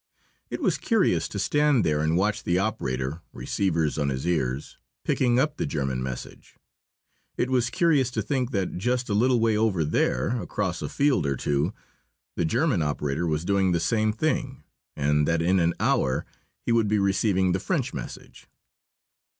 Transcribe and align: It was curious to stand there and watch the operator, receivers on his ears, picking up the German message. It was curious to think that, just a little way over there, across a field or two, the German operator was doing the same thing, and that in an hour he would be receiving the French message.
It 0.49 0.63
was 0.63 0.79
curious 0.79 1.27
to 1.27 1.37
stand 1.37 1.83
there 1.83 1.99
and 2.01 2.17
watch 2.17 2.41
the 2.43 2.57
operator, 2.57 3.21
receivers 3.33 3.99
on 3.99 4.09
his 4.09 4.25
ears, 4.25 4.79
picking 5.03 5.37
up 5.39 5.57
the 5.57 5.65
German 5.67 6.01
message. 6.01 6.55
It 7.37 7.51
was 7.51 7.69
curious 7.69 8.09
to 8.17 8.23
think 8.23 8.49
that, 8.49 8.79
just 8.79 9.09
a 9.09 9.13
little 9.13 9.39
way 9.39 9.55
over 9.55 9.83
there, 9.85 10.41
across 10.41 10.81
a 10.81 10.89
field 10.89 11.27
or 11.27 11.35
two, 11.35 11.71
the 12.35 12.45
German 12.45 12.81
operator 12.81 13.27
was 13.27 13.45
doing 13.45 13.73
the 13.73 13.79
same 13.79 14.11
thing, 14.11 14.63
and 14.95 15.27
that 15.27 15.43
in 15.43 15.59
an 15.59 15.75
hour 15.79 16.25
he 16.65 16.71
would 16.71 16.87
be 16.87 16.97
receiving 16.97 17.51
the 17.51 17.59
French 17.59 17.93
message. 17.93 18.47